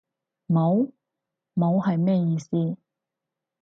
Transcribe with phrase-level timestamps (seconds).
[0.47, 0.91] 冇？
[1.53, 2.75] 冇係咩意思？